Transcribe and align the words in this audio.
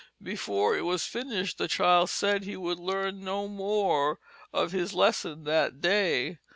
Before 0.23 0.75
it 0.75 0.81
was 0.81 1.05
finished 1.05 1.59
the 1.59 1.67
child 1.67 2.09
said 2.09 2.43
he 2.43 2.57
would 2.57 2.79
learn 2.79 3.23
no 3.23 3.47
more 3.47 4.17
of 4.51 4.71
his 4.71 4.95
lesson 4.95 5.43
that 5.43 5.79
day. 5.79 6.39